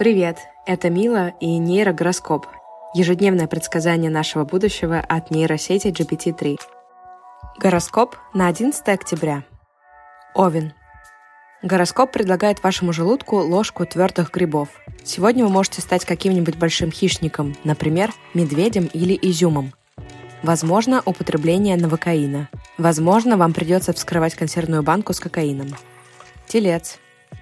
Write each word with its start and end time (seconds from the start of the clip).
Привет, 0.00 0.38
это 0.64 0.88
Мила 0.88 1.34
и 1.40 1.58
нейрогороскоп. 1.58 2.46
Ежедневное 2.94 3.46
предсказание 3.46 4.10
нашего 4.10 4.46
будущего 4.46 4.98
от 4.98 5.30
нейросети 5.30 5.88
GPT-3. 5.88 6.58
Гороскоп 7.58 8.16
на 8.32 8.46
11 8.46 8.88
октября. 8.88 9.44
Овен. 10.34 10.72
Гороскоп 11.62 12.12
предлагает 12.12 12.62
вашему 12.62 12.94
желудку 12.94 13.40
ложку 13.40 13.84
твердых 13.84 14.30
грибов. 14.30 14.70
Сегодня 15.04 15.44
вы 15.44 15.50
можете 15.50 15.82
стать 15.82 16.06
каким-нибудь 16.06 16.56
большим 16.56 16.90
хищником, 16.90 17.54
например, 17.64 18.10
медведем 18.32 18.86
или 18.86 19.12
изюмом. 19.20 19.74
Возможно, 20.42 21.02
употребление 21.04 21.76
новокаина. 21.76 22.48
Возможно, 22.78 23.36
вам 23.36 23.52
придется 23.52 23.92
вскрывать 23.92 24.34
консервную 24.34 24.82
банку 24.82 25.12
с 25.12 25.20
кокаином. 25.20 25.68
Телец. 26.46 26.98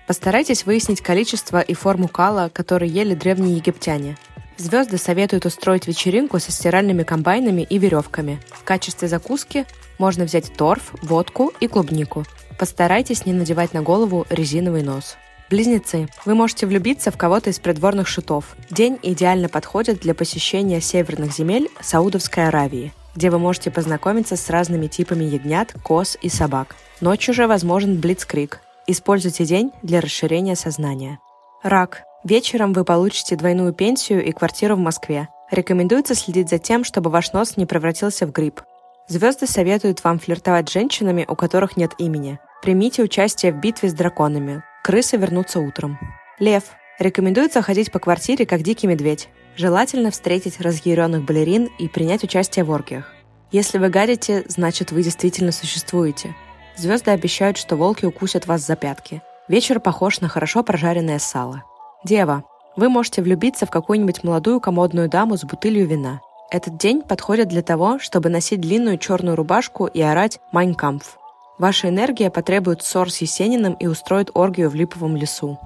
Постарайтесь 0.07 0.65
выяснить 0.65 1.01
количество 1.01 1.61
и 1.61 1.75
форму 1.75 2.09
кала, 2.09 2.51
который 2.53 2.89
ели 2.89 3.15
древние 3.15 3.57
египтяне. 3.57 4.17
Звезды 4.57 4.99
советуют 4.99 5.47
устроить 5.47 5.87
вечеринку 5.87 6.41
со 6.41 6.51
стиральными 6.51 7.05
комбайнами 7.05 7.63
и 7.63 7.79
веревками. 7.79 8.41
В 8.51 8.65
качестве 8.65 9.07
закуски 9.07 9.67
можно 9.99 10.25
взять 10.25 10.53
торф, 10.55 10.95
водку 11.03 11.53
и 11.61 11.69
клубнику. 11.69 12.25
Постарайтесь 12.59 13.25
не 13.25 13.33
надевать 13.33 13.73
на 13.73 13.83
голову 13.83 14.27
резиновый 14.31 14.83
нос. 14.83 15.17
Близнецы. 15.49 16.09
Вы 16.25 16.35
можете 16.35 16.67
влюбиться 16.67 17.11
в 17.11 17.17
кого-то 17.17 17.51
из 17.51 17.59
придворных 17.59 18.09
шутов. 18.09 18.57
День 18.69 18.99
идеально 19.03 19.49
подходит 19.49 20.01
для 20.01 20.13
посещения 20.13 20.81
северных 20.81 21.33
земель 21.33 21.71
Саудовской 21.81 22.49
Аравии, 22.49 22.93
где 23.15 23.31
вы 23.31 23.39
можете 23.39 23.71
познакомиться 23.71 24.37
с 24.37 24.51
разными 24.51 24.89
типами 24.89 25.25
ягнят, 25.25 25.73
коз 25.83 26.19
и 26.21 26.29
собак. 26.29 26.75
Ночью 27.01 27.33
же 27.33 27.47
возможен 27.47 27.99
блицкрик. 27.99 28.61
Используйте 28.91 29.45
день 29.45 29.71
для 29.83 30.01
расширения 30.01 30.57
сознания. 30.57 31.19
Рак. 31.63 32.05
Вечером 32.25 32.73
вы 32.73 32.85
получите 32.85 33.37
двойную 33.37 33.75
пенсию 33.75 34.25
и 34.25 34.33
квартиру 34.33 34.77
в 34.77 34.79
Москве. 34.79 35.29
Рекомендуется 35.51 36.15
следить 36.15 36.49
за 36.49 36.59
тем, 36.59 36.85
чтобы 36.85 37.11
ваш 37.11 37.35
нос 37.35 37.59
не 37.59 37.67
превратился 37.67 38.27
в 38.27 38.33
гриб. 38.33 38.63
Звезды 39.07 39.47
советуют 39.47 40.03
вам 40.03 40.19
флиртовать 40.19 40.71
с 40.71 40.73
женщинами, 40.73 41.27
у 41.29 41.37
которых 41.37 41.77
нет 41.77 41.93
имени. 41.99 42.39
Примите 42.63 43.03
участие 43.03 43.53
в 43.53 43.61
битве 43.61 43.91
с 43.91 43.93
драконами. 43.93 44.63
Крысы 44.83 45.19
вернутся 45.19 45.61
утром. 45.61 45.99
Лев. 46.39 46.65
Рекомендуется 46.99 47.61
ходить 47.61 47.93
по 47.93 47.99
квартире, 47.99 48.47
как 48.47 48.63
дикий 48.63 48.87
медведь. 48.87 49.29
Желательно 49.55 50.11
встретить 50.11 50.63
разъяренных 50.63 51.27
балерин 51.27 51.69
и 51.79 51.89
принять 51.89 52.25
участие 52.25 52.65
в 52.65 52.71
оргиях. 52.71 53.13
Если 53.53 53.77
вы 53.77 53.91
гадите, 53.91 54.45
значит 54.49 54.93
вы 54.93 55.03
действительно 55.03 55.53
существуете. 55.53 56.35
Звезды 56.79 57.11
обещают, 57.11 57.57
что 57.57 57.75
волки 57.75 58.05
укусят 58.05 58.47
вас 58.47 58.65
за 58.65 58.77
пятки. 58.77 59.21
Вечер 59.49 59.81
похож 59.81 60.21
на 60.21 60.29
хорошо 60.29 60.63
прожаренное 60.63 61.19
сало. 61.19 61.65
Дева. 62.05 62.45
Вы 62.77 62.89
можете 62.89 63.21
влюбиться 63.21 63.67
в 63.67 63.71
какую-нибудь 63.71 64.23
молодую 64.23 64.61
комодную 64.61 65.09
даму 65.09 65.37
с 65.37 65.43
бутылью 65.43 65.89
вина. 65.89 66.21
Этот 66.53 66.77
день 66.77 67.03
подходит 67.03 67.49
для 67.49 67.63
того, 67.63 67.99
чтобы 67.99 68.29
носить 68.29 68.61
длинную 68.61 68.97
черную 68.97 69.35
рубашку 69.35 69.87
и 69.87 70.01
орать 70.01 70.39
«Майнкампф». 70.53 71.19
Ваша 71.59 71.89
энергия 71.89 72.31
потребует 72.31 72.85
ссор 72.85 73.11
с 73.11 73.19
Есениным 73.19 73.75
и 73.75 73.89
устроит 73.89 74.31
оргию 74.35 74.71
в 74.71 74.77
липовом 74.77 75.17
лесу. 75.17 75.59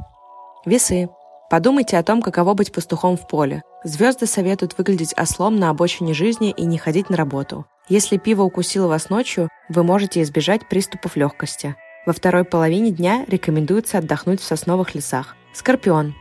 Весы. 0.65 1.11
Подумайте 1.51 1.99
о 1.99 2.03
том, 2.03 2.23
каково 2.23 2.55
быть 2.55 2.73
пастухом 2.73 3.19
в 3.19 3.29
поле. 3.29 3.63
Звезды 3.85 4.27
советуют 4.27 4.79
выглядеть 4.79 5.13
ослом 5.19 5.57
на 5.57 5.69
обочине 5.69 6.15
жизни 6.15 6.51
и 6.51 6.65
не 6.65 6.79
ходить 6.79 7.11
на 7.11 7.19
работу. 7.19 7.67
Если 7.89 8.17
пиво 8.17 8.43
укусило 8.43 8.87
вас 8.87 9.11
ночью, 9.11 9.49
вы 9.69 9.83
можете 9.83 10.23
избежать 10.23 10.69
приступов 10.69 11.17
легкости. 11.17 11.75
Во 12.07 12.13
второй 12.13 12.45
половине 12.45 12.91
дня 12.91 13.25
рекомендуется 13.29 13.99
отдохнуть 13.99 14.41
в 14.41 14.45
сосновых 14.45 14.95
лесах. 14.95 15.37
Скорпион. 15.53 16.15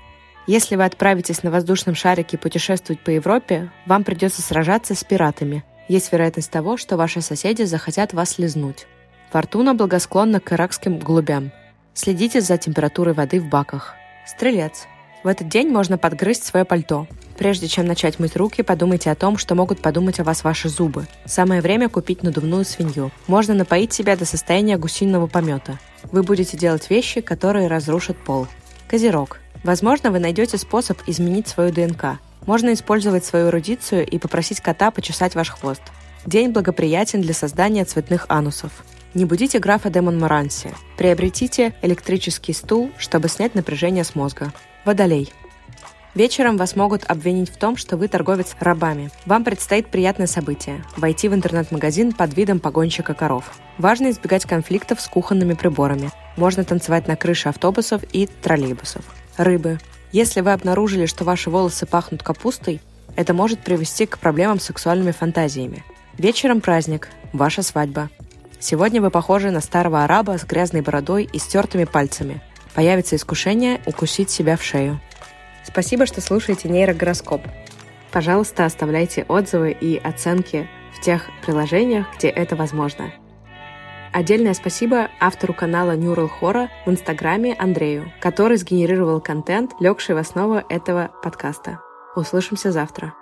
Если 0.48 0.76
вы 0.76 0.86
отправитесь 0.86 1.44
на 1.44 1.52
воздушном 1.52 1.96
шарике 1.96 2.38
путешествовать 2.38 3.04
по 3.04 3.12
Европе, 3.12 3.72
вам 3.86 4.04
придется 4.04 4.42
сражаться 4.42 4.96
с 4.96 5.04
пиратами. 5.04 5.64
Есть 5.88 6.12
вероятность 6.12 6.52
того, 6.52 6.78
что 6.78 6.98
ваши 6.98 7.22
соседи 7.22 7.64
захотят 7.64 8.14
вас 8.14 8.40
лизнуть. 8.40 8.88
Фортуна 9.32 9.76
благосклонна 9.76 10.40
к 10.40 10.52
иракским 10.52 10.98
голубям. 10.98 11.52
Следите 11.94 12.42
за 12.42 12.58
температурой 12.58 13.14
воды 13.14 13.40
в 13.40 13.48
баках. 13.50 13.96
Стрелец. 14.26 14.88
В 15.24 15.28
этот 15.28 15.48
день 15.48 15.70
можно 15.70 15.98
подгрызть 15.98 16.44
свое 16.44 16.66
пальто. 16.66 17.08
Прежде 17.42 17.68
чем 17.68 17.88
начать 17.88 18.20
мыть 18.20 18.36
руки, 18.36 18.62
подумайте 18.62 19.10
о 19.10 19.16
том, 19.16 19.36
что 19.36 19.56
могут 19.56 19.82
подумать 19.82 20.20
о 20.20 20.24
вас 20.24 20.44
ваши 20.44 20.70
зубы. 20.70 21.08
Самое 21.26 21.62
время 21.62 21.90
купить 21.90 22.22
надувную 22.22 22.64
свинью. 22.66 23.10
Можно 23.26 23.56
напоить 23.56 23.92
себя 23.92 24.16
до 24.16 24.26
состояния 24.26 24.78
гусиного 24.78 25.26
помета. 25.26 25.80
Вы 26.12 26.22
будете 26.22 26.56
делать 26.56 26.92
вещи, 26.92 27.20
которые 27.20 27.68
разрушат 27.68 28.16
пол. 28.16 28.46
Козерог. 28.88 29.40
Возможно, 29.64 30.12
вы 30.12 30.20
найдете 30.20 30.60
способ 30.60 31.00
изменить 31.08 31.48
свою 31.48 31.72
ДНК. 31.74 32.20
Можно 32.46 32.74
использовать 32.74 33.26
свою 33.26 33.48
эрудицию 33.48 34.06
и 34.06 34.20
попросить 34.20 34.62
кота 34.62 34.92
почесать 34.92 35.34
ваш 35.34 35.50
хвост. 35.50 35.82
День 36.28 36.52
благоприятен 36.52 37.22
для 37.22 37.34
создания 37.34 37.86
цветных 37.86 38.28
анусов. 38.30 38.72
Не 39.16 39.26
будите 39.26 39.58
графа 39.58 39.90
де 39.90 40.02
Монморанси. 40.02 40.76
Приобретите 40.96 41.74
электрический 41.82 42.54
стул, 42.54 42.92
чтобы 43.00 43.30
снять 43.30 43.56
напряжение 43.56 44.04
с 44.04 44.14
мозга. 44.14 44.54
Водолей. 44.86 45.34
Вечером 46.14 46.58
вас 46.58 46.76
могут 46.76 47.10
обвинить 47.10 47.50
в 47.50 47.58
том, 47.58 47.78
что 47.78 47.96
вы 47.96 48.10
торговец 48.10 48.54
рабами. 48.60 49.12
Вам 49.26 49.46
предстоит 49.46 49.88
приятное 49.88 50.28
событие– 50.28 50.84
войти 50.98 51.30
в 51.30 51.34
интернет-магазин 51.34 52.12
под 52.12 52.36
видом 52.36 52.60
погонщика 52.60 53.14
коров. 53.14 53.46
Важно 53.78 54.12
избегать 54.12 54.46
конфликтов 54.46 55.00
с 55.00 55.08
кухонными 55.08 55.54
приборами. 55.54 56.12
Можно 56.36 56.66
танцевать 56.66 57.08
на 57.08 57.16
крыше 57.16 57.48
автобусов 57.48 58.02
и 58.12 58.28
троллейбусов. 58.28 59.06
Рыбы. 59.38 59.80
Если 60.12 60.42
вы 60.42 60.52
обнаружили, 60.52 61.06
что 61.06 61.24
ваши 61.24 61.50
волосы 61.50 61.86
пахнут 61.86 62.24
капустой, 62.24 62.82
это 63.16 63.34
может 63.34 63.60
привести 63.60 64.06
к 64.06 64.18
проблемам 64.18 64.60
с 64.60 64.66
сексуальными 64.66 65.12
фантазиями. 65.12 65.86
Вечером 66.18 66.60
праздник– 66.60 67.08
ваша 67.34 67.64
свадьба. 67.64 68.10
Сегодня 68.60 69.02
вы 69.02 69.12
похожи 69.12 69.50
на 69.50 69.62
старого 69.62 70.04
араба 70.04 70.38
с 70.38 70.44
грязной 70.44 70.82
бородой 70.82 71.24
и 71.32 71.40
стертыми 71.40 71.86
пальцами. 71.86 72.42
Появится 72.74 73.16
искушение 73.16 73.80
укусить 73.86 74.30
себя 74.30 74.58
в 74.58 74.64
шею. 74.64 75.00
Спасибо, 75.64 76.06
что 76.06 76.22
слушаете 76.22 76.70
нейрогороскоп. 76.70 77.42
Пожалуйста, 78.12 78.66
оставляйте 78.66 79.26
отзывы 79.28 79.72
и 79.72 79.98
оценки 79.98 80.68
в 80.94 81.02
тех 81.02 81.30
приложениях, 81.46 82.08
где 82.18 82.28
это 82.28 82.56
возможно. 82.56 83.12
Отдельное 84.12 84.54
спасибо 84.54 85.10
автору 85.22 85.54
канала 85.54 85.96
Neural 85.96 86.30
Horror 86.42 86.68
в 86.86 86.90
Инстаграме 86.90 87.54
Андрею, 87.54 88.12
который 88.20 88.58
сгенерировал 88.58 89.22
контент, 89.22 89.72
легший 89.80 90.16
в 90.16 90.18
основу 90.18 90.62
этого 90.68 91.12
подкаста. 91.24 91.80
Услышимся 92.16 92.74
завтра. 92.74 93.14